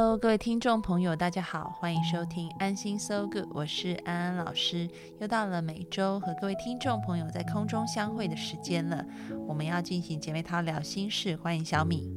[0.00, 4.88] Hello，各位听众朋友，大家好，欢迎收听安心 So Good，我是安安老师。
[5.20, 9.04] 又到了每周和各位听众朋友在空中相会的时间了，
[9.46, 12.10] 我们要进行姐妹淘聊心事，欢迎小米。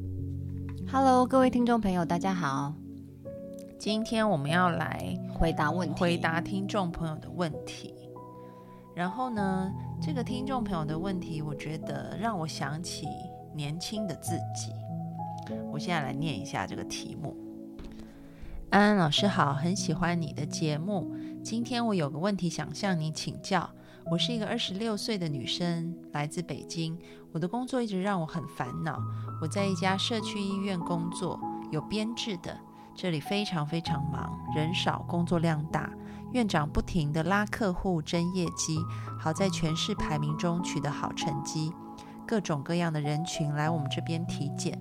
[0.90, 2.72] Hello，各位听众朋友，大家好。
[3.78, 7.94] 今天我们要来回答问题，回答听众朋友的问题。
[8.94, 9.70] 然后呢，
[10.00, 13.06] 这个听众朋友的问题，我觉得让我想起
[13.54, 14.72] 年轻的自己。
[15.70, 17.36] 我现在来念一下这个题目。
[18.74, 21.08] 安安老师好，很喜欢你的节目。
[21.44, 23.70] 今天我有个问题想向你请教。
[24.10, 26.98] 我是一个二十六岁的女生，来自北京。
[27.30, 29.00] 我的工作一直让我很烦恼。
[29.40, 32.58] 我在一家社区医院工作，有编制的，
[32.96, 35.88] 这里非常非常忙，人少，工作量大。
[36.32, 38.76] 院长不停地拉客户、争业绩，
[39.20, 41.72] 好在全市排名中取得好成绩。
[42.26, 44.76] 各种各样的人群来我们这边体检。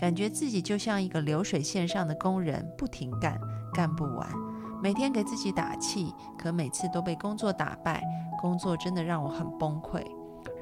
[0.00, 3.38] 感觉自己就像一个流水线上的工人，不停干，
[3.74, 4.26] 干不完。
[4.82, 8.02] 每天给自己打气，可每次都被工作打败。
[8.40, 10.02] 工作真的让我很崩溃，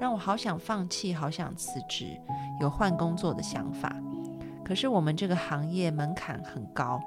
[0.01, 2.21] 让我好想放弃，好想辞职，
[2.61, 3.95] 有换工作的想法。
[4.65, 7.01] 可是我们这个行业门槛很高，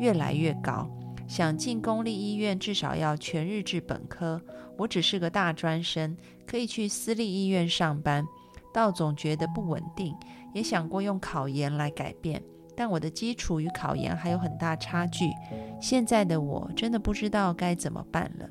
[0.00, 0.84] 越来越高。
[1.28, 4.42] 想进公立医院，至少要全日制本科。
[4.76, 8.26] 我只是个大专生，可以去私立医院上班，
[8.74, 10.16] 倒总觉得不稳定。
[10.58, 12.42] 也想过用考研来改变，
[12.76, 15.30] 但我的基础与考研还有很大差距。
[15.80, 18.48] 现在的我真的不知道该怎么办了。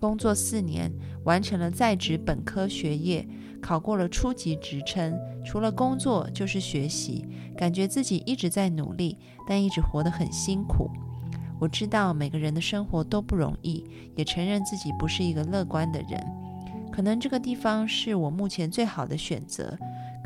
[0.00, 0.90] 工作四年，
[1.24, 3.28] 完成了在职本科学业，
[3.60, 10.90] 考过了初级职称，除了工作就是学习，感觉自己一直在努力，但一直活得很辛苦。
[11.58, 13.84] 我知道每个人的生活都不容易，
[14.16, 16.26] 也承认自己不是一个乐观的人。
[16.90, 19.76] 可能这个地方是我目前最好的选择。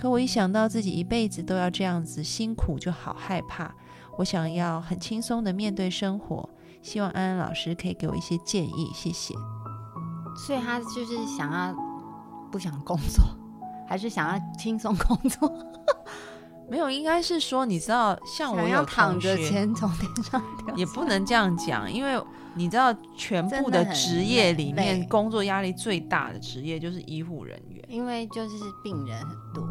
[0.04, 3.75] 可我一想到自己一辈子都要这样子辛苦，就好害怕。
[4.19, 6.47] 我想要很轻松的面对生活，
[6.82, 9.32] 希望安安老师可以给我一些建议，谢谢。
[10.37, 11.75] 所以他就是想要
[12.53, 13.25] 不想工作，
[13.88, 15.50] 还是想要轻松工作？
[16.69, 22.21] 没有，应该是说，你知道，像我要躺着钱从天上掉，也不能这样讲，因为
[22.55, 29.65] 你知道，全部的职业里面，工作压力最大的职业就是医护人员，因为就是病人很多。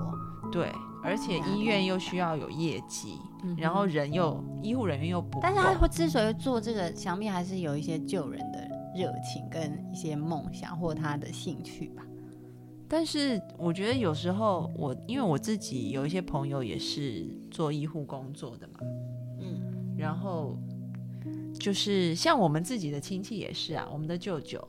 [0.51, 0.71] 对，
[1.03, 3.17] 而且医院又需要有业绩，
[3.57, 8.59] 然后人又医护人员又不，但是他会之所以做这个，想必还是有一些救人的
[8.95, 12.03] 热情跟一些梦想或他的兴趣吧。
[12.87, 18.79] 但是我觉得有时候我因为我自己有一些朋友也是做医护工作的嘛，
[19.39, 20.57] 嗯，然后
[21.59, 24.63] 就是像我们自己的亲戚也是啊，我们的舅舅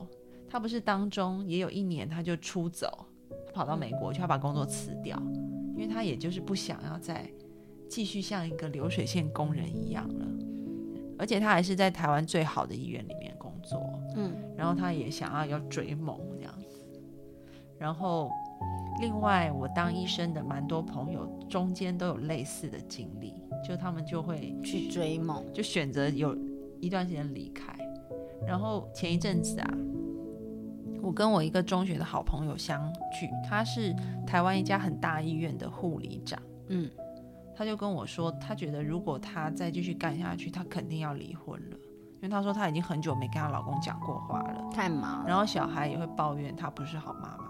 [0.49, 3.05] 他不是当中也有一年他就出走，
[3.53, 5.21] 跑到美国去要把工作辞掉。
[5.75, 7.29] 因为他也就是不想要再
[7.89, 10.25] 继续像一个流水线工人一样了，
[11.19, 13.77] 而且他还是在台湾最好的医院里面工作，
[14.15, 16.17] 嗯，然后他也想要要追梦。
[17.77, 18.29] 然后
[18.99, 23.33] 另外，我当医生的蛮多朋友中间都有类似的经历，
[23.67, 26.37] 就他们就会去追梦，就选择有
[26.79, 27.73] 一段时间离开。
[28.45, 29.69] 然后前一阵子啊。
[31.01, 36.89] 我跟我一个中学的好朋友相聚，他是台湾一家很大医院的护理长，嗯，
[37.55, 41.77] 他就跟我说，他觉得如果他再继续干下去，他肯定要离婚了，
[42.15, 47.44] 因为他说他已经很久没跟他老公讲过话了，太忙，然后小孩也会抱怨他不是好妈妈，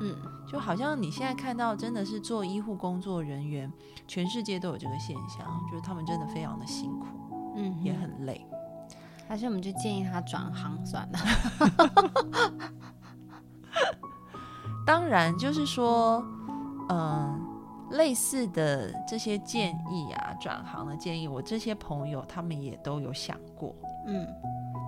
[0.00, 3.72] 嗯，就好像你现在看到真的是做医护工作人员，
[4.06, 7.06] 全世界都有这个现象，就是他们真的非常的辛苦，
[7.56, 8.46] 嗯，也很累。
[9.28, 11.18] 还是我们就建议他转行算了。
[14.86, 16.24] 当然，就是说，
[16.88, 17.40] 嗯，
[17.90, 23.74] 类似的这些建议啊，转行的建议，我这些朋友他们也都有想过，
[24.06, 24.26] 嗯。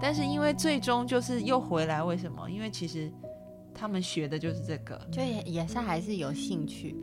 [0.01, 2.51] 但是因为最终就是又回来，为什么？
[2.51, 3.13] 因为其实
[3.75, 6.97] 他们学的就是这个，就也也是还是有兴趣。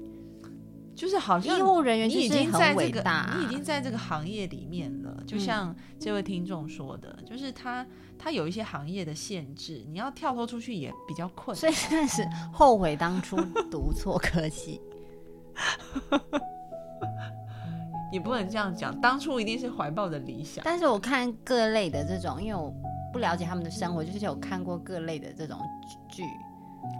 [0.95, 3.01] 就是好像医护人员你已经在这个
[3.37, 7.87] 你已经在这个行业里面了，就像这位听众说的，就是他
[8.17, 13.37] 他有一些行业的限制，你要跳脱出去也比较困难，所以真的是后悔当初
[13.71, 14.81] 读错科系。
[18.11, 20.61] 也不能这样讲，当初一定是怀抱着理想。
[20.65, 22.73] 但是我看各类的这种，因为我
[23.13, 25.57] 不了解他们的生活，就是有看过各类的这种
[26.09, 26.23] 剧，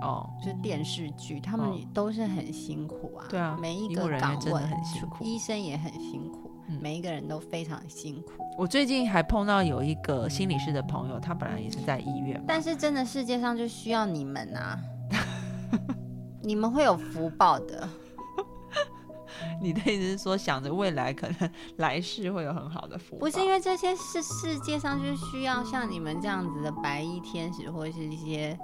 [0.02, 3.26] 哦，就是电视剧，他们哦都是很辛苦啊。
[3.30, 8.32] 对啊每一个岗位很辛苦医生也很辛苦，嗯每一个人都非常辛苦。
[8.58, 14.80] 我最近还碰到有一个心理师的朋友，他本来也是在医院，但是真的世界上就需要你们啊，
[16.42, 17.88] 你们会有福报的。
[19.62, 23.20] 你的意思是说，想着未来可能来世会有很好的福报？
[23.20, 28.58] 不是因为这些是世界上就是需要像你们这样子的白衣天使或者是一些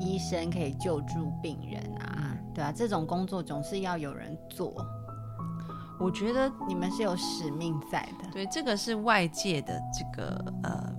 [0.00, 4.74] 医生可以救助病人啊，对啊，这种工作总是要有人做，
[5.98, 8.28] 我觉得你们是有使命在的。
[8.32, 10.92] 对这个是外界的这个呃，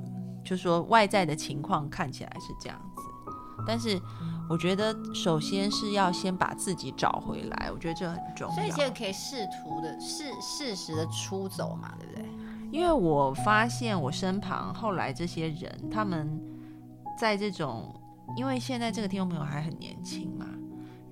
[0.43, 3.01] 就说外在的情况看起来是这样子，
[3.67, 3.99] 但是
[4.49, 8.87] 我觉得首先是要先把自己找回来，我觉得这很重要所以其要。
[8.87, 12.25] 实可以试图的适适时的出走嘛，对不对？
[12.71, 16.39] 因为我发现我身旁后来这些人，他们
[17.17, 17.93] 在这种，
[18.35, 20.45] 因为现在这个听众朋友还很年轻嘛，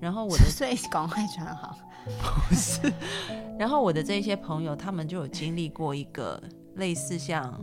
[0.00, 1.76] 然后我的 所以赶快转行。
[2.48, 2.92] 不是
[3.58, 6.40] 然后我的这些朋友，他们就有经历过一个
[6.76, 7.60] 类似像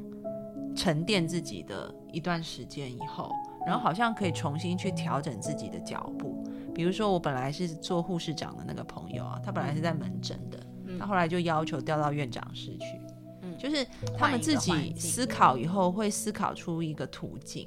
[0.76, 3.32] 沉淀自己的一段时间以后，
[3.66, 6.44] 然后好像可以重新去调整自己的脚步。
[6.76, 13.00] 比如说，我本来是做护士长的那个朋友啊，他本来是在门诊的，嗯他后来就要求调到院长室去。
[13.44, 17.66] 嗯就是他们自己思考以后，会思考出一个途径。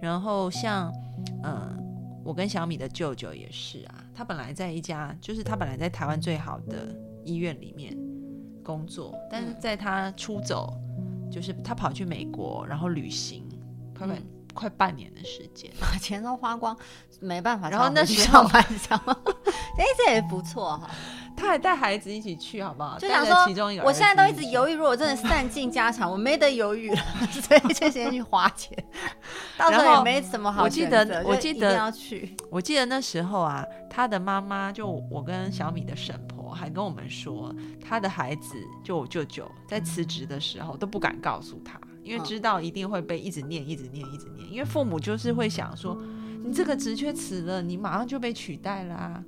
[0.00, 0.92] 然后像，
[1.42, 1.76] 嗯，
[2.24, 6.94] 我跟小米的舅舅也是啊，他本来在一家，就是他本来在台湾最好的
[7.24, 7.96] 医院里面
[8.62, 10.72] 工作，但是嗯在他出走，
[11.30, 13.48] 就是他跑去美国，然后旅行，
[13.96, 14.26] 快快、嗯
[14.56, 15.70] 快半年的时间。
[15.78, 16.74] 把 钱都花光，
[17.20, 17.68] 没办法。
[17.68, 20.90] 然后那时上候班上，哎， 这也不错哈。
[21.36, 22.98] 他还带孩子一起去，好不好？
[22.98, 24.50] 带就想说其中一个，我现在都一直豫。
[24.50, 26.96] 犹豫，如果真的散尽家产，我没得犹豫了，
[27.30, 28.76] 所以就先去花钱。
[29.58, 32.34] 到时候也没什么好我记得我记得要去。
[32.50, 37.54] 我记得那时候啊，他的妈妈就我跟小米的婶婆还跟我们说，
[37.86, 45.96] 他的孩子就我舅舅在辞职的时候都不敢告诉他，因为嗯知道一定会被一直念、一直念、一直念，因为父母就是会想说，
[46.46, 49.20] 你这个职缺辞了，你马上就被取代啦、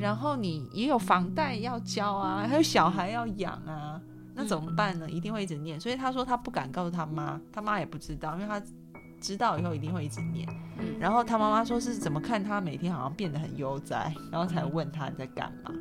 [0.00, 4.00] 然后你也有房贷要交啊，还有小孩要养啊，
[4.34, 5.10] 那怎么办呢？
[5.10, 8.62] 一定会一直念，所以他说他不敢告诉他妈，他妈也不知道，因为他
[9.20, 10.48] 知道以后一定会一直念。
[10.78, 15.72] 嗯然后他妈妈说是怎么看他每天好像变得很悠哉，然后才问他你在干嘛。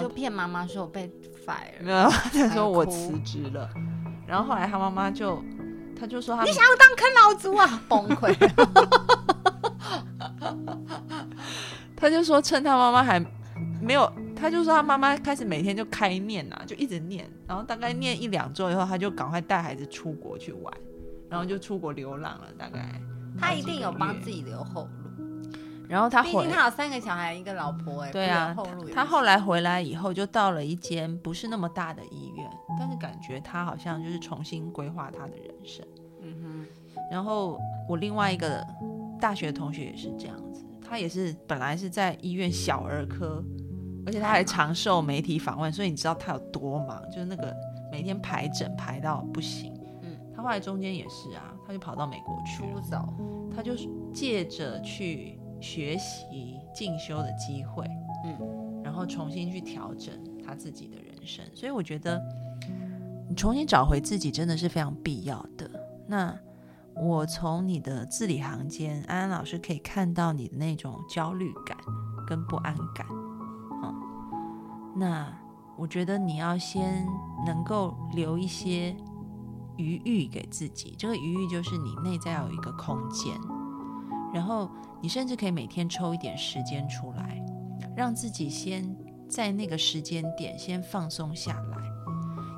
[0.00, 1.08] 就骗妈妈说我被
[1.46, 2.04] fire 没了。
[2.04, 3.68] 有，他说我辞职了。
[4.26, 5.42] 然后后来他妈妈就，
[5.98, 7.82] 他就说他你想要当啃老族啊？
[7.88, 8.88] 崩溃了。
[11.96, 13.18] 他就说趁他妈妈还
[13.80, 20.72] 没有，他就说他妈妈开始每天就开念啊，就一直念，然后大概念一两周以后，他就赶快带孩子出国去玩，
[21.28, 23.00] 然后就出国流浪了，大概。
[23.40, 25.22] 他一定有帮自己留后路，
[25.88, 28.56] 然后他回毕竟他有三个小孩，一个老婆，哎，对啊。
[28.92, 35.86] 他后来回来以后，就到了一间不是那么大的医院，但是感觉他好像就是重新规划他的人生。
[36.20, 36.66] 嗯哼
[37.12, 38.66] 然后我另外一个
[39.18, 43.44] 大学同学也是这样子，他也是本来是在医院小儿科，
[44.06, 47.54] 而且他还常受媒体访问，所以你知道他有多忙，就是那个
[47.90, 49.74] 每天排诊排到不行。
[50.02, 52.62] 嗯他后来中间也是啊，他就跑到美国去，
[53.54, 53.74] 他就
[54.14, 57.84] 借着去学习进修的机会，
[58.24, 60.14] 嗯，然后重新去调整
[60.46, 61.44] 他自己的人生。
[61.52, 62.22] 所以我觉得，
[63.28, 65.68] 你重新找回自己真的是非常必要的。
[66.06, 66.38] 那
[67.00, 71.76] 我从你的字里行间，安安老师可以看到你的那种焦虑感
[72.26, 73.06] 跟不安感。
[73.82, 73.94] 嗯，
[74.96, 75.32] 那
[75.76, 77.06] 我觉得你要先
[77.46, 78.96] 能够留一些
[79.76, 83.32] 余裕给自己，这个余裕就是你内在要有一个空间，
[84.34, 84.68] 然后
[85.00, 87.40] 你甚至可以每天抽一点时间出来，
[87.96, 88.96] 让自己先
[89.28, 91.67] 在那个时间点先放松下来。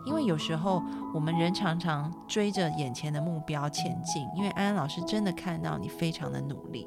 [0.04, 0.83] 因为有时候
[1.14, 6.87] 我们人常常追着眼前的目标前进，因为安安老师真的看到你非常的努力，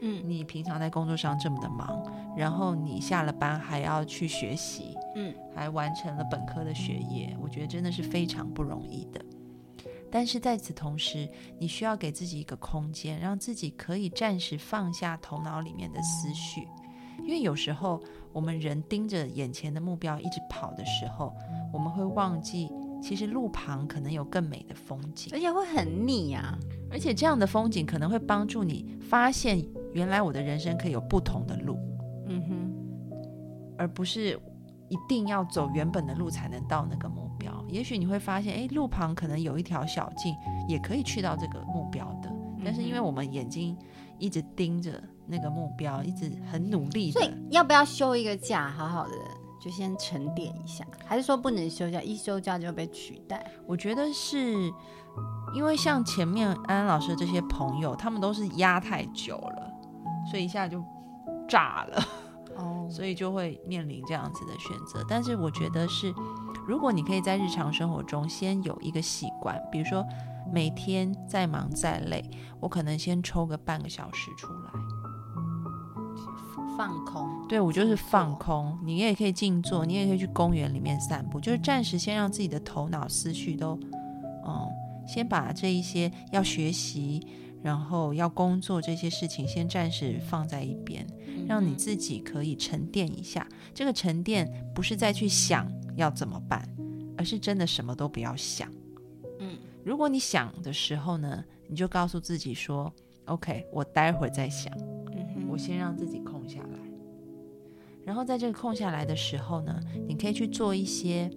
[0.00, 0.22] 嗯。
[0.28, 2.02] 你平常在工作上这么的忙，
[2.36, 9.20] 然后你下了班还要去学习，嗯，还完成了本科的学业，我觉得真的是非常不容易的。
[10.12, 16.66] 但是在此同时，你需要给自己一个空间，让自己可以暂时放下头脑里面的思绪，
[17.22, 18.02] 因为有时候
[18.32, 21.34] 我们人盯着眼前的目标一直跑的时候，
[21.72, 22.70] 我们会忘记，
[23.02, 26.58] 其实路旁可能有更美的风景，而且会很腻啊呀。
[26.92, 31.78] 而且这样的风景可能会帮助你发现，原来我的人生可以有不同的路，
[32.26, 32.72] 嗯哼，
[33.78, 34.38] 而不是
[34.88, 37.64] 一定要走原本的路才能到那个目标。
[37.68, 40.34] 也许你会发现，哎，路旁可能有一条小径，
[40.68, 42.30] 也可以去到这个目标的。
[42.64, 43.76] 但是因为我们眼睛
[44.20, 49.14] 一直盯着那个目标，一直很努力所以，要不要休一个假，好好的
[49.60, 50.86] 就先沉淀一下？
[51.04, 53.44] 还是说不能休假，一休假就被取代？
[53.66, 54.72] 我觉得是
[55.54, 59.70] 因为像前面安安老师的这些朋友，他们都是压太久了，
[60.30, 60.82] 所以一下就
[61.48, 62.02] 炸了。
[62.56, 65.04] 哦， 所以就会面临这样子的选择。
[65.08, 66.12] 但是我觉得是，
[66.66, 70.04] 如果你可以在日常生活中先有一个习惯，比如说
[70.52, 72.24] 每天再忙再累，
[72.60, 74.70] 我可能先抽个半个小时出来，
[76.76, 78.78] 放空，对我就是放空。
[78.84, 83.78] 你也可以静坐，你也可以去公园里面散步，就是暂时先让自己的头脑思绪都，
[84.46, 84.68] 嗯，
[85.06, 87.20] 先把这一些要学习。
[87.62, 91.06] 然后要工作这些事情，先暂时放在一边，
[91.46, 93.46] 让你嗯自己可以沉淀一下。
[93.74, 96.66] 这个沉淀不是再去想要怎么办，
[97.18, 98.66] 而是真的什么都不要想。
[99.80, 102.92] 嗯，如果你想的时候呢，你就告诉自己说
[103.26, 104.72] ：“OK，我待会儿再想，
[105.12, 106.78] 嗯我先让自己空下来。”
[108.04, 111.30] 然后在这个空下来的时候呢，你可以去做一些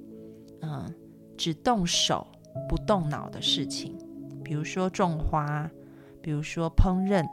[0.61, 0.93] 嗯
[1.37, 2.25] 只动手
[2.67, 3.97] 不动脑的事情，
[4.43, 5.69] 比如说种花，
[6.21, 7.25] 比如说烹饪，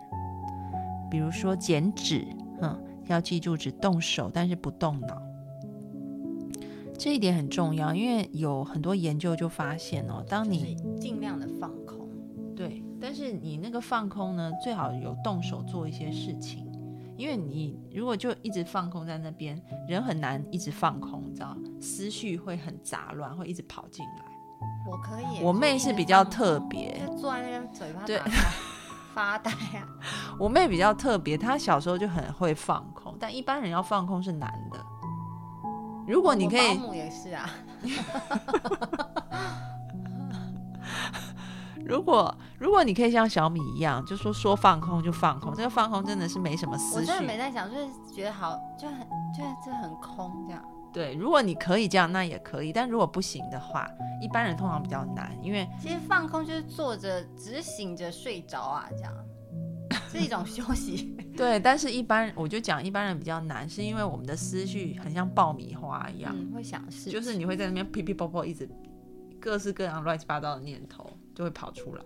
[1.11, 2.27] 比如说剪纸。
[2.63, 5.23] 嗯，要记住只动手，但是不动脑。
[7.03, 12.07] 这一点很重要，因为有很多研究就发现哦，当你尽量的放空，
[12.55, 16.71] 对，但是你那个放空呢，最好有动手做一些事情，
[17.17, 24.25] 因为你如果就一直放空在那边，人很难一直放空，你知道，思绪会很杂乱，会一直跑进来。
[24.87, 25.43] 我可以。
[25.43, 28.21] 我妹是比较特别就坐在那边嘴巴对
[29.15, 29.89] 发呆啊。
[30.39, 34.79] 我妹比较特别，她小时候就很会放空，但一般人要放空是难的。
[36.11, 37.49] 如果你可以我保姆也是啊，
[41.87, 47.39] 如果如果你可以像小米一样，就说说放空就放空，这个放空真的是没什么我思真的没。
[47.39, 48.99] 在想，就是觉得好，就很
[49.37, 50.63] 就是这很空这样。
[50.93, 53.89] 对，如果你可以这样，那也可以；但如果不行的话，
[54.21, 59.13] 一般人通常比较难，因为其实放空就是坐着，只是醒着睡着啊，这样
[60.11, 61.15] 是一种休息。
[61.37, 68.69] 对，但是一般我就讲一般人比较难，是因为我们的思绪很像爆米花一样，嗯，会想事，就是你会在那边噼噼啪啪一直
[69.39, 72.03] 各式各样乱七八糟的念头就会跑出来。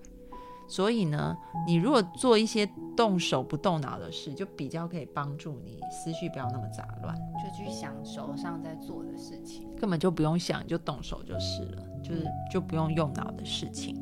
[0.66, 7.14] 所以呢，你如果做一些动手不动脑的事，就比较可以帮助你思绪不要那么杂乱。
[7.34, 9.68] 就去想手上在做的事情。
[9.76, 13.94] 根本就不用想，就动手就是了，就是就不用用脑的事情。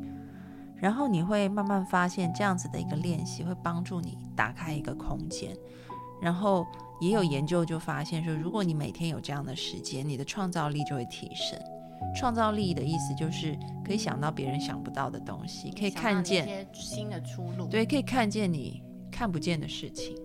[0.83, 5.55] 然后你会慢慢发现，这样子的一个练习会帮助你打开一个空间。
[6.21, 6.67] 然后
[6.99, 11.57] 也有研究就发现说，如果你每天有这样的时间，你的创造力就会提升。
[12.13, 20.17] 创造力的意思就是可以想到别人想不到的东西，可以看见新的出路。，对，可以看见你看不见的事情，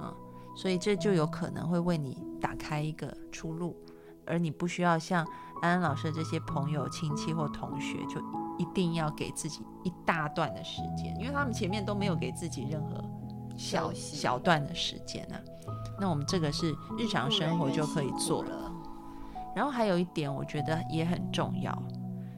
[0.00, 0.16] 啊、
[0.56, 3.76] 所以这就有可能会为你打开一个出路，
[4.24, 5.26] 而你不需要像
[5.60, 8.18] 安安老师的这些朋友、亲戚或同学，就
[8.60, 13.02] 一定要给自己一大段的时间，因为他们前面都没有给自己任何
[13.56, 15.40] 小小段的时间啊。
[15.98, 18.50] 那我们这个是日常生活就可以做了。
[18.50, 18.72] 了。
[19.56, 21.76] 然后还有一点，我觉得也很重要，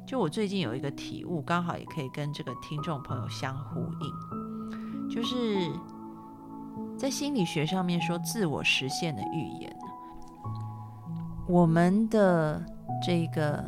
[0.07, 5.71] 就我最近有一个体悟，刚好也可以跟这个听众朋友相呼应，就是
[6.97, 9.76] 在心理学上面说自我实现的预言，
[11.49, 12.64] 我们的
[13.05, 13.64] 这个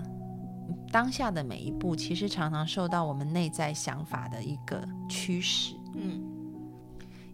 [0.95, 5.75] 当下的每一步，其实常常受到我们内在想法的一个驱使。
[5.97, 6.23] 嗯，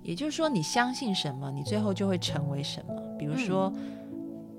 [0.02, 2.94] 也就是说，你相信什么，你最后就会成为什么。
[3.18, 3.70] 比如说，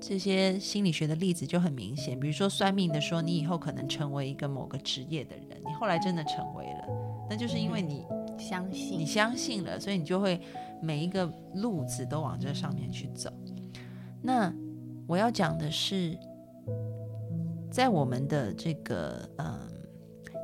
[0.00, 6.86] 这些心理学的例子就很明显，比如说算命的说你以后可能成为一个某个职业的人，你后来真的成为了，
[7.28, 8.04] 那就是因为你
[8.38, 10.40] 相信你相信了，所以你就会
[10.80, 13.28] 每一个路子都往这上面去走。
[14.20, 14.54] 那
[15.08, 16.16] 我要讲的是，
[17.72, 19.58] 在我们的这个嗯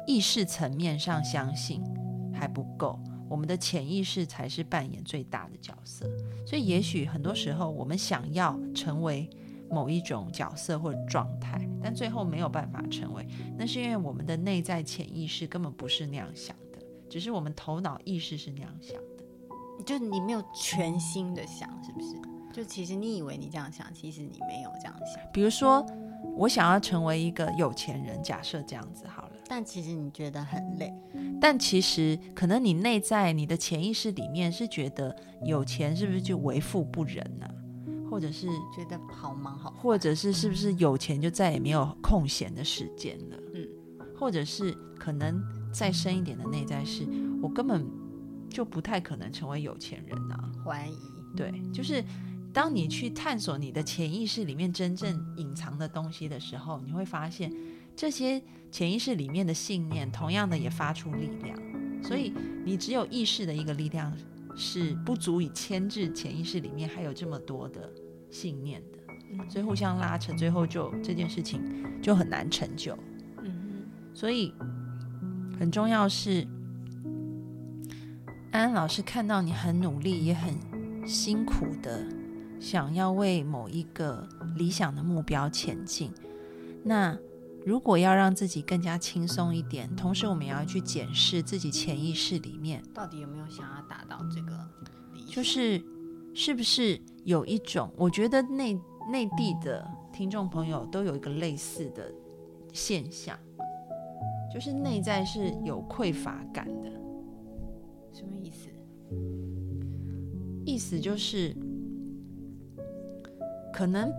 [0.07, 1.85] 意识层面上相信
[2.33, 6.07] 还不够，我们的潜意识才是扮演最大的角色。
[6.47, 9.29] 所以，也许很多时候我们想要成为
[9.71, 16.79] 某一种角色或者状态，但最后没有办法成为，那是因为我们的内在潜意识根本不是那样想的，
[17.11, 19.85] 只是我们头脑意识是那样想的。
[19.85, 22.17] 就你没有全心的想，是不是？
[22.55, 25.85] 就其实你以为你这样想，其实你没有这样想，比如说，
[26.37, 29.33] 我想要成为一个有钱人，假设这样子好了。
[29.49, 30.93] 但其实你觉得很累。
[31.41, 37.49] 但其实可能你内在你的潜意识里面是觉得有钱是不是就为富不仁呢、
[38.11, 43.37] 或者是觉得好忙好，或者是是不是有钱就再也没有空闲的时间了？
[43.55, 43.67] 嗯，
[44.19, 47.07] 或者是可能再深一点的内在是，
[47.41, 47.87] 我根本
[48.51, 50.51] 就不太可能成为有钱人啊。
[50.65, 52.05] 怀疑，对，就是
[52.59, 57.53] 当你去探索你的潜意识里面真正隐藏的东西的时候，你会发现
[57.95, 61.57] 这些潜意识里面的信念，同样的也发出力量。
[62.03, 62.35] 所以
[62.65, 64.13] 你只有意识的一个力量
[64.57, 67.89] 是不足以牵制潜意识里面还有这么多的
[68.29, 68.99] 信念的，
[69.31, 71.63] 嗯所以互相拉扯，最后就这件事情
[72.03, 72.99] 就很难成就。
[73.41, 74.53] 嗯所以
[75.61, 76.45] 很重要是，
[78.51, 80.59] 安安老师看到你很努力，也很
[81.07, 82.05] 辛苦的
[82.61, 86.11] 想要为某一个理想的目标前进。
[86.85, 87.19] 那
[87.67, 94.57] 如果要让自己更加轻松一点，同时我们也要去检视自己潜意识里面，到底有没有想要达到这个
[95.13, 95.35] 理想？
[95.35, 95.83] 就是
[96.35, 98.75] 是不是有一种，我觉得内
[99.11, 102.13] 内地的听众朋友都有一个类似的
[102.73, 103.39] 现象，
[104.53, 106.91] 就是内在是有匮乏感的。
[108.13, 108.69] 什么意思？
[110.65, 111.55] 意思就是，
[113.73, 114.13] 可能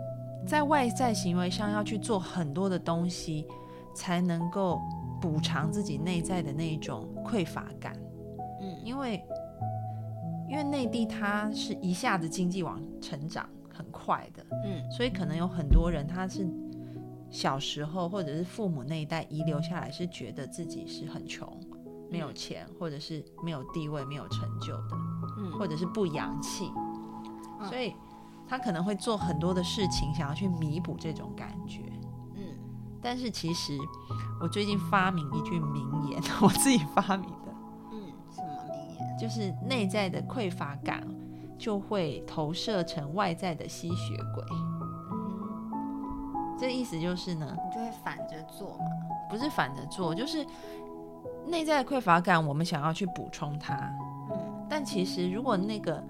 [0.45, 3.45] 在外在行为上要去做很多的东西，
[3.93, 4.79] 才能够
[5.21, 7.93] 补偿自己内在的那一种匮乏感。
[8.61, 9.23] 嗯因为
[10.49, 16.47] 因为内地它是一下子经济往成长很快的，嗯所以可能有很多人他是
[17.29, 21.47] 小时候或者是父母那一代遗留下来，是觉得自己是很穷，
[22.09, 24.97] 没有钱，或者是没有地位、没有成就的。
[25.37, 26.71] 嗯或者是不洋气，
[27.61, 27.93] 嗯所以
[28.49, 31.81] 他可能会做很多的事情，想要去弥补这种感觉。
[32.35, 32.43] 嗯
[33.01, 33.77] 但是其实
[34.41, 37.53] 我最近发明一句名言， 我自己发明的，
[37.93, 39.17] 嗯，什么名言？
[39.17, 41.07] 就是内在的匮乏感
[41.57, 44.43] 就会投射成外在的吸血鬼。
[45.11, 48.85] 嗯，这意思就是呢，你就会反着做嘛。
[49.29, 50.45] 不是反着做，就是
[51.47, 53.75] 内在的匮乏感，我们想要去补充它。
[54.31, 54.37] 嗯
[54.69, 56.03] 但其实，如果那个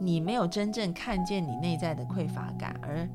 [0.00, 3.08] 你没有真正看见你内在的匮乏感，而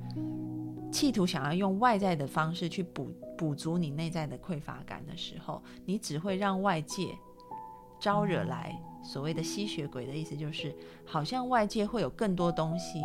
[0.91, 7.07] 企图想要用外在的方式去补补足你内在的匮乏感的时候，你只会让外界
[7.99, 13.01] 招惹来所谓的吸血鬼的意思，就是好像外界会有更多东西，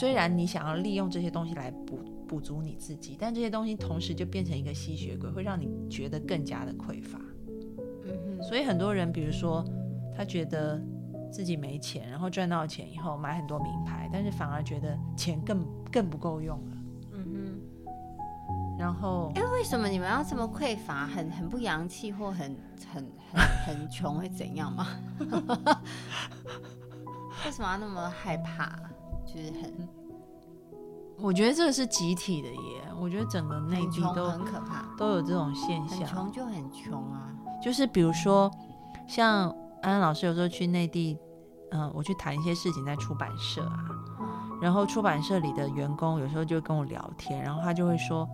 [0.00, 7.18] 虽然你想要利用这些东西来补补足你自己，但这些东西同时就变成一个吸血鬼，会让你觉得更加的匮乏。
[8.06, 9.64] 嗯哼，所以很多人，比如说
[10.16, 10.80] 他觉得
[11.30, 16.76] 自己没钱，然后赚到钱以后买很多名牌，但是反而觉得钱更更不够用了。
[17.12, 17.60] 嗯
[18.78, 22.56] 然后哼，哎，为什么你们要这么匮乏，很很不洋气，或很
[22.92, 24.86] 很很很穷，会怎样吗？
[27.44, 28.66] 为什么要那么害怕？
[29.26, 29.88] 就是很
[31.18, 34.86] 我觉得这个是集体的耶，我觉得整个内，地都很可怕。
[34.96, 37.30] 都有这种现很象，穷就很穷啊。
[37.62, 38.50] 就是比如说
[39.06, 41.16] 像安安老师有时候去内地，
[41.70, 43.84] 嗯、我去谈一些事情在出版社啊，
[44.60, 48.28] 然后出版社里的员工有时候就会跟我聊天，然后他就会说，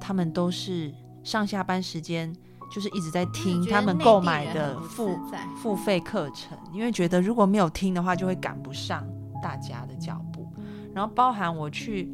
[0.00, 2.34] 他们都是上下班时间
[2.72, 5.16] 就是一直在听他们购买的付
[5.56, 9.06] 付费课程，因为觉得如果没有听的话，就会赶不上
[9.42, 10.48] 大家的脚步。
[10.92, 12.10] 然后包含我去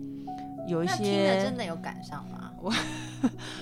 [0.67, 2.51] 有一些真的有赶上吗？
[2.61, 2.73] 我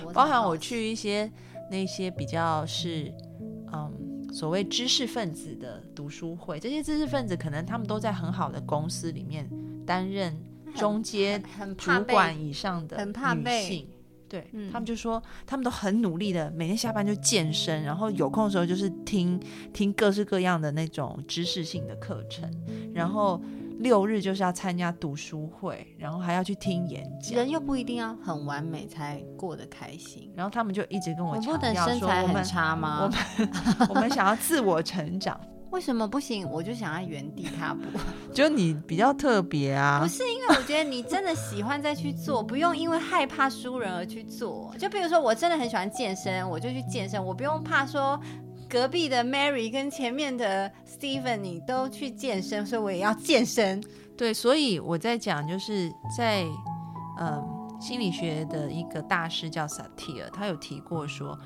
[0.05, 1.31] 我包含我去一些
[1.71, 3.30] 那些比较是嗯
[4.33, 9.49] 所谓知识分子的读书会，这些知识分子可能他们都在很好的公司里面
[9.85, 10.37] 担任
[10.75, 11.43] 中阶
[11.77, 13.89] 主管以上的女被性。
[14.29, 19.41] 对、嗯他们就说，他们都很努力的，每天下班就健身，然后有空的时候就是听
[19.73, 22.49] 听各式各样的那种知识性的课程，
[22.95, 23.43] 然后
[23.81, 27.35] 六日就是要参加读书会，然后还要去听演讲。
[27.35, 30.31] 人又不一定要很完美才过得开心。
[30.37, 33.01] 然后他们就一直跟我我强不能身调说，我们差吗？
[33.03, 35.41] 我们我们想要自我成长，
[35.73, 36.47] 为什么不行？
[36.51, 37.81] 我就想要原地踏步。
[38.35, 40.09] 就你比较特别啊不。
[40.09, 44.75] 是因为我觉得你真的喜欢再去做，不用因为害怕输人而去做。
[44.79, 48.21] 就比如说，我真的很喜欢健身，我就去健身，我不用怕说
[48.71, 53.83] 隔壁的 Mary 跟前面的 Steven 你都去健身，所以我也要健身。
[54.17, 56.45] 对，所以我在讲，就是在
[57.19, 57.43] 嗯
[57.81, 61.37] 心理学的一个大师叫萨提尔，他有提过说，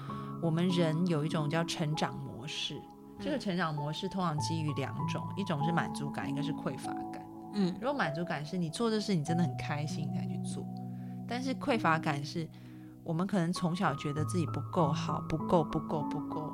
[0.43, 2.79] 我们人有一种叫成长模式。
[3.19, 7.25] 这个成长模式通常基于两种，一种是满足感，一个是匮乏感。
[7.55, 10.63] 嗯如果满足感是你做这事你真的很开心才去做，
[11.27, 12.47] 但是匮乏感是
[13.03, 16.53] 我们可能从小觉得自己不够好，不够不够不够，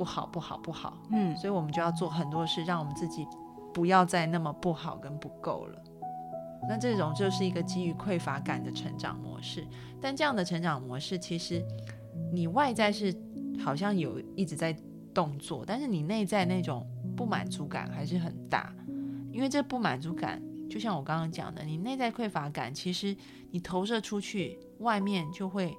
[0.00, 3.26] 不好不好不好，嗯所以我们就要做很多事，让我们自己
[3.74, 5.78] 不要再那么不好跟不够了。
[6.66, 9.62] 那这种就是一个基于匮乏感的成长模式。
[10.00, 11.62] 但这样的成长模式，其实
[12.32, 13.14] 你外在是
[13.62, 14.74] 好像有一直在
[15.12, 18.74] 动作，但是你内在那种不满足感还是很大。
[19.30, 23.14] 因为这不满足感，就像我刚刚讲的，你内在匮乏感，其实
[23.50, 25.76] 你投射出去，外面就会。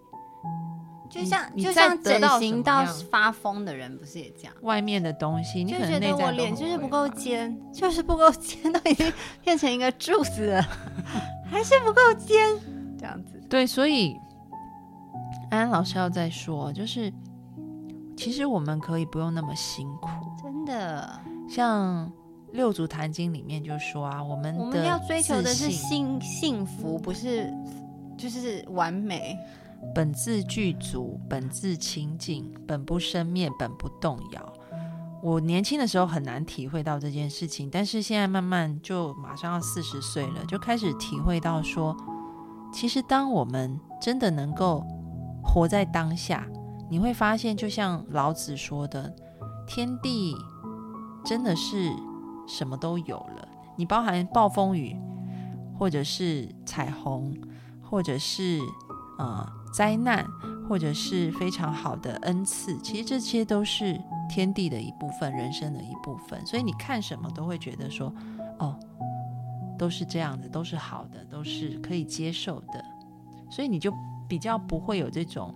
[1.12, 4.54] 就像就像整形到发疯的人，不是也这样？
[4.62, 9.12] 外面的东西，你就可能内在都觉得我脸就是不够尖，就是不够尖，都已经
[9.44, 10.62] 变成一个柱子了，
[11.52, 12.58] 还是不够尖，
[12.98, 13.44] 这样子。
[13.50, 14.16] 对，所以
[15.50, 17.12] 安安老师要再说，就是
[18.16, 20.10] 其实我们可以不用那么辛苦。
[20.42, 21.20] 真的，
[21.50, 22.10] 像
[22.54, 27.54] 六祖坛经里面就说啊，我们的我们要追求的是幸幸福，不是
[28.18, 29.38] 就是完美。
[29.94, 34.54] 本自具足，本自清净，本不生灭，本不动摇。
[35.22, 41.96] 我年轻的时候很难体会到这件事情，但是现在慢慢就马上要四十岁了，就开始体会到说，
[42.74, 44.84] 其实当我们真的能够
[45.44, 46.48] 活在当下，
[46.90, 49.14] 你会发现，就像老子说的，
[49.68, 50.36] 天地
[51.24, 51.92] 真的是
[52.48, 53.48] 什么都有了。
[53.76, 54.96] 你包含暴风雨，
[55.78, 57.36] 或者是彩虹，
[57.82, 58.60] 或者是
[59.20, 60.26] 呃灾难，
[60.68, 66.46] 或者是非常好的恩赐，其实这些都是天地的一部分，人生的一部分。
[66.46, 68.14] 所以你看什么都会觉得说，
[68.60, 68.78] 哦，
[69.78, 72.84] 都是这样的，都是好的，都是可以接受的。
[73.50, 73.94] 所以你就
[74.28, 75.54] 比较不会有这种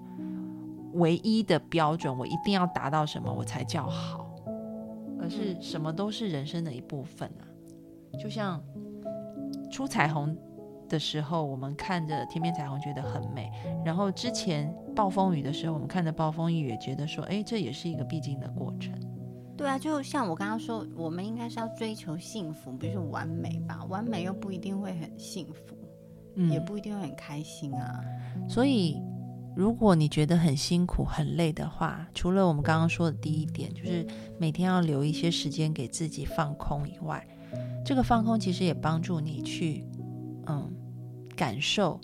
[0.94, 4.30] 唯一的标准，我一定要达到什么我才叫好，
[5.20, 7.44] 而是什么都是人生的一部分啊。
[8.18, 8.62] 就像
[9.72, 10.38] 出彩虹
[10.90, 13.52] 的时候，我们看着天边彩虹觉得很美，
[13.84, 18.94] 然后之前暴风雨的时候，我们看着暴风雨也觉得说，哎，这也是一个必经的过程。
[19.58, 23.86] 对啊，就像我刚刚说，我们应该是要追求幸福，不是完美吧？
[23.90, 25.78] 完美又不一定会很幸福，
[26.36, 28.04] 嗯也不一定会很开心啊。
[28.50, 29.02] 所以，
[29.56, 34.06] 如果你觉得很辛苦、很累的话，除了我们刚刚说的第一点，就是
[34.38, 37.26] 每天要留一些时间给自己放空以外，
[37.86, 39.86] 这个放空其实也帮助你去，
[40.48, 40.72] 嗯，
[41.36, 42.00] 感受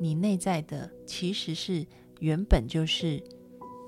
[0.00, 1.86] 你内在的其实是
[2.20, 3.22] 原本就是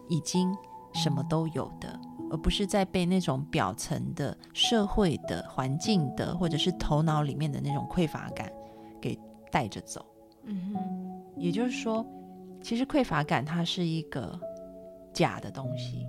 [0.08, 0.54] 已经
[0.94, 8.50] 什么都有的，而不是在被那种表层的社会的环境的，或者是头脑里面的那种匮乏感
[9.00, 9.18] 给
[9.50, 10.04] 带着走。
[10.44, 12.04] 嗯哼，也就是说，
[12.62, 14.38] 其实匮乏感它是一个
[15.12, 16.06] 假的东西，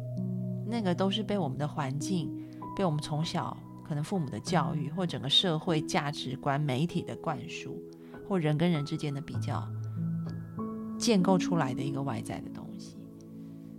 [0.66, 2.34] 那个都是被我们的环境、
[2.76, 7.82] 被我们从小可能父母的教育，或整个社会价值观、媒体的灌输，
[8.30, 9.68] 或人跟人之间的比较，
[11.00, 12.96] 建构出来的一个外在的东西，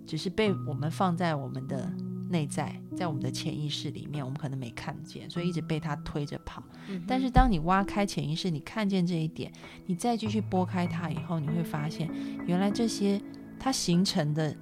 [0.05, 1.89] 只是被我们放在我们的
[2.29, 6.61] 内在，在我们的潜意识里面，我们可能没看见，所以一直被它推着跑。
[6.89, 9.53] 嗯但是当你挖开潜意识，你看见这一点，
[9.87, 12.11] 你再继续拨开它以后，你会发现，
[12.45, 13.23] 原来这些
[13.57, 14.53] 它形成的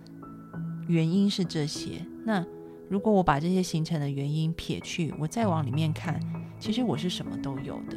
[0.86, 2.04] 原因是这些。
[2.26, 2.44] 那
[2.90, 6.20] 如果我把这些形成的原因撇去，我再往里面看，
[6.60, 7.96] 其实我是什么都有的。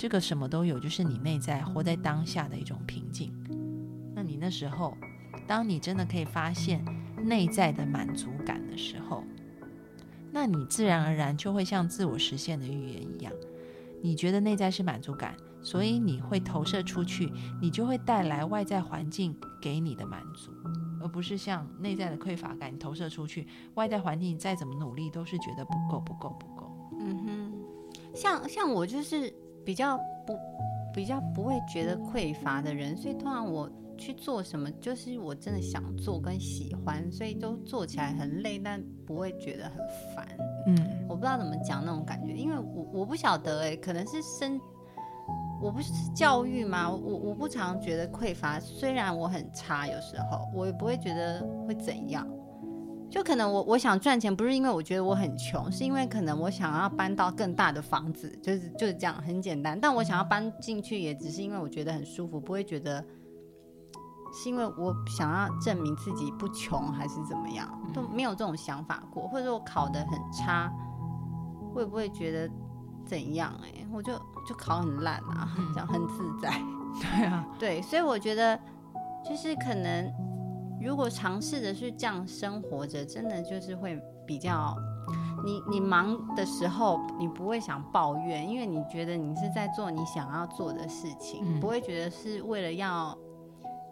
[0.00, 3.30] 这个什么都有，就是你内在活在当下的一种平静。
[4.14, 4.96] 那你那时候，
[5.46, 6.82] 当你真的可以发现
[7.22, 9.22] 内在的满足感的时候，
[10.32, 13.30] 那你自然而然就会像自我实现的预言一样，
[14.02, 20.50] 你觉得内在是满足感，所以你会投射出去，你就会带来外在环境给你的满足，
[21.02, 26.90] 而不是像内在的匮乏感，投射出去，外在环境你再怎么努力都是觉得不够、不够、不够。
[26.98, 27.52] 嗯哼，
[28.14, 29.30] 像像我就是
[29.64, 30.38] 比较不
[30.92, 39.76] 比较不会觉得匮乏的人，所以通常我去做什么，就是我真的想做跟喜欢，所以都做起来很累，但不会觉得很
[40.14, 40.26] 烦。
[40.66, 40.76] 嗯
[41.08, 44.60] 我不知道怎么讲那种感觉，因为我我不晓得哎、可能是生，
[45.60, 46.90] 我不是教育吗？
[46.90, 52.26] 我我不常觉得匮乏，虽然我很差，有时候我也不会觉得会怎样。
[53.10, 59.78] 就可能我我想赚钱，不是因为我觉得我很穷，是因为可能我想要搬到更大的房子，就是就是这样很简单。
[59.78, 63.04] 但我想要搬进去，也只是因为我觉得很舒服，不会觉得
[64.32, 69.26] 是因为我想要证明自己不穷还是怎么样，都没有这种想法过。
[69.26, 70.72] 或者我考得很差，
[71.74, 72.48] 会不会觉得
[73.04, 73.80] 怎样、欸？
[73.80, 74.12] 哎，我就
[74.46, 76.48] 就考很烂啊，这样很自在。
[77.00, 78.56] 对啊，对，所以我觉得
[79.28, 80.12] 就是可能，
[80.80, 84.76] 如果尝试着去这样生活着，真的就是会比较。
[85.42, 93.16] 你你忙的时候，你不会想抱怨，因为你觉得你是在做你想要做的事情，嗯不会觉得是为了要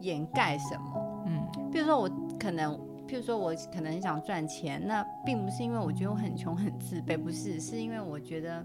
[0.01, 1.24] 掩盖什么。
[1.27, 8.64] 嗯比如说我可能譬如说我可能很想赚钱，那并不是因为我觉得我很穷很自卑，不是，是因为我觉得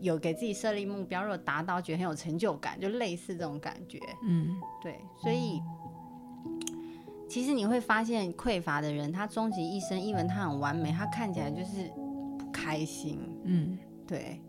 [0.00, 4.00] 有给自己设立目标，如果达到，觉得很有成就感，就类似这种感觉。
[4.24, 5.62] 嗯对，所以
[7.28, 11.90] 其实你会发现，匮乏的人，他终其一生，因为他很完美，他看起来就是
[12.38, 13.20] 不开心。
[13.44, 14.40] 嗯，对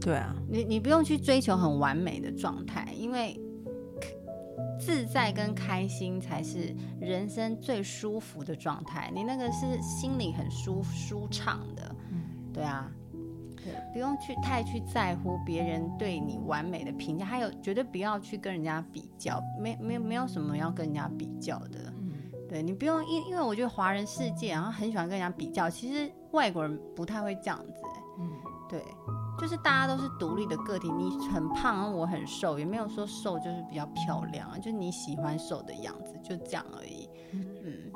[0.00, 3.38] 对啊，你，你不用去追求很完美的状态，因为
[4.80, 9.12] 自在跟开心才是人生最舒服的状态。
[9.14, 12.90] 你那个是心里很舒舒畅的，嗯对啊。
[13.64, 21.78] 对，不用去太去在乎别人对你完美的评价，还有绝对不要去跟人家比较，没没没有什么要跟人家比较的。
[21.98, 22.12] 嗯
[22.48, 28.02] 对你不用，因因为我觉得华人世界然后很喜欢跟人家比较，其实外国人不太会这样子、欸。
[28.18, 28.30] 嗯
[28.68, 28.82] 对，
[29.38, 37.08] 就是大家都是独立的个体，你很胖，我很瘦，也没有说瘦就是比较漂亮啊，就你喜欢瘦的样子，就这样而已。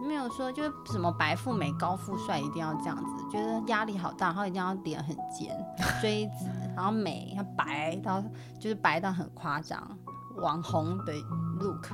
[0.06, 5.56] 嗯，没有说就是什么白富美、高富帅一定要这样子，觉得压力好大，然后一定要脸很尖、
[6.00, 8.22] 锥子，然后美，要白到
[8.58, 9.98] 就是白到很夸张，
[10.36, 11.12] 网红的
[11.60, 11.88] look，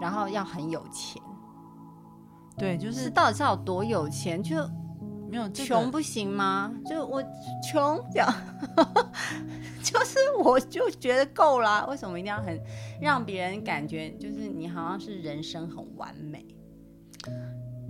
[0.00, 1.22] 然后要很有钱，
[2.56, 4.42] 对，就就是是到底是要有多有钱？
[4.42, 4.56] 就
[5.30, 6.72] 没有这个穷不行吗？
[6.86, 7.22] 就我
[7.62, 8.32] 穷这样，
[9.82, 11.84] 就是我就觉得够啦。
[11.86, 12.60] 为什么一定要很
[13.00, 16.46] 让别人感觉就是你好像是人生很完美？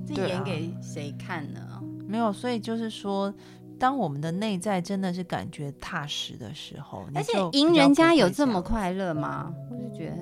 [0.06, 1.60] 这演给谁看呢？
[2.06, 3.32] 没有，所以就是说，
[3.78, 9.52] 当我们的内在真的是感觉踏实的时候，而且赢人家有这么快乐吗？
[9.70, 10.16] 我就觉得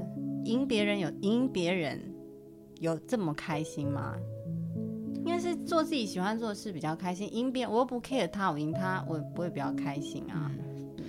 [0.45, 2.01] 赢别人有赢别人
[2.81, 4.15] 有这么开心吗？
[5.15, 10.51] 应该是做自己喜欢做的事比较开心，赢别人我又不 care 他，我赢他我不会比较开心啊。
[10.57, 10.63] 嗯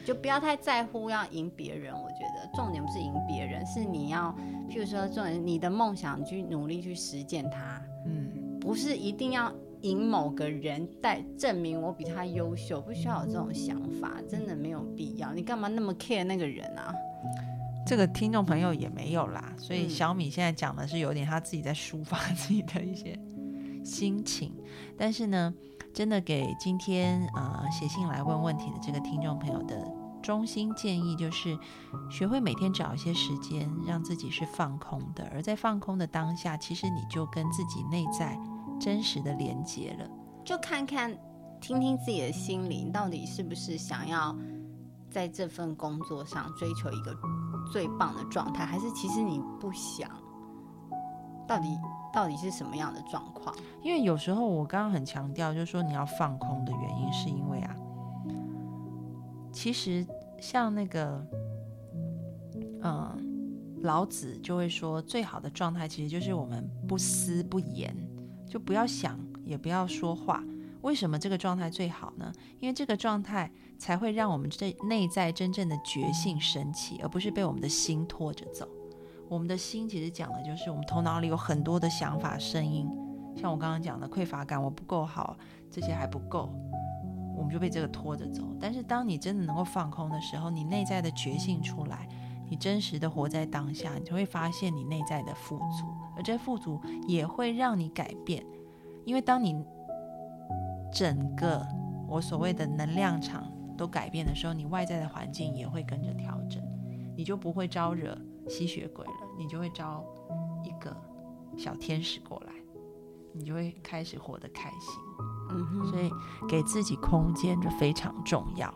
[0.05, 4.36] 就不要太在乎要赢别人，我觉得重点不是赢别人，是你要，
[4.69, 8.29] 譬如说重点你的梦想你去努力去实践它，嗯，
[8.63, 15.34] 不是一定要赢某个人带证明我比他优秀，不需要有这种想法，真的没有必要。
[15.34, 16.95] 你干嘛那么 care 那个人啊？
[17.86, 23.19] 这个听众朋友也没有啦，所以嗯小米现在讲的是有点他自己在抒发自己的一些
[23.84, 24.54] 心情，
[24.97, 25.54] 但是呢，
[25.93, 29.86] 真的给今天呃写信来问问题的这个听众朋友的
[30.21, 31.60] 衷心建议就是，
[32.10, 38.39] 学会每天找一些时间让自己是放空的，而在放空的当下，其实你就跟自己内在
[38.84, 40.10] 真实的连接了。
[40.43, 41.17] 就看看、
[41.62, 44.36] 听听自己的心灵，到底是不是想要
[45.10, 47.15] 在这份工作上追求一个
[47.72, 50.10] 最棒的状态，还是其实你不想？
[51.48, 51.67] 到底
[52.13, 53.56] 到底是什么样的状况？
[53.82, 57.76] 因为有时候我刚刚很强调，就是说你要放空的原因，是因为啊，
[59.52, 60.06] 其实
[60.41, 61.26] 像那个，
[62.82, 67.96] 嗯、老子就会说，最好的状态其实就是我们不思不言，
[68.54, 70.44] 就不要想，也不要说话。
[70.82, 72.32] 为什么这个状态最好呢？
[72.60, 78.68] 因为这个状态才会让我们这内在真正的觉性升起，而不是被我们的心拖着走。
[79.28, 82.88] 我们的心其实讲的就是我们头脑里有很多的想法、声音，
[83.36, 85.36] 像我刚刚讲的匮乏感，我不够好，
[85.72, 86.54] 这些还不够，
[87.36, 88.44] 我们就被这个拖着走。
[88.60, 92.08] 但是当你真的能够放空的时候，你内在的觉性出来，
[92.54, 98.46] 你真实的活在当下，你就会发现你内在的富足，而这富足也会让你改变，
[99.06, 99.66] 因为当你
[100.94, 101.66] 整个
[102.08, 106.62] 我所谓的能量场都改变的时候，你外在的环境也会跟着调整，
[107.18, 108.16] 你就不会招惹
[108.48, 110.06] 吸血鬼了，你就会招
[110.63, 110.96] 一个
[111.58, 112.54] 小天使过来，
[113.34, 115.02] 你就会开始活得开心。
[115.50, 116.12] 嗯哼，所以
[116.48, 118.72] 给自己空间这非常重要。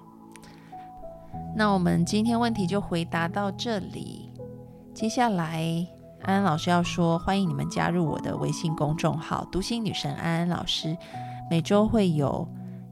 [1.56, 4.32] 那我们今天问题就回答到这里，
[4.94, 5.88] 接下来
[6.24, 10.96] 安安老师要说，欢迎你们加入我的微信公众号“读心女神安安老师”，
[11.50, 12.48] 每周会有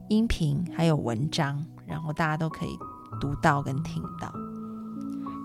[0.08, 2.76] 音频还有文章，然后大家都可以
[3.20, 4.32] 读到跟听到。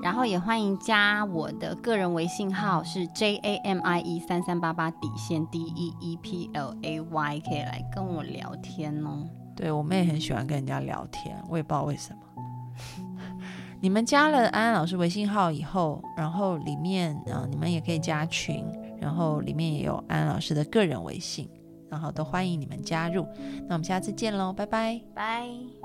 [0.02, 9.28] 然后也欢迎加我的个人微信号是 J A M I E 三三八八底线 D E E P L A Y，可以来跟我聊天哦。
[9.56, 12.20] 对我们也很喜欢跟人家聊天，我也不知道为什么。
[13.82, 18.64] 你们加了安安老师微信号以后，然后里面啊、你们也可以加群，
[19.00, 21.50] 然后里面也有安安老师的个人微信，
[21.90, 23.28] 然后都欢迎你们加入。
[23.68, 25.02] 那我们下次见喽，拜拜。
[25.16, 25.81] 拜。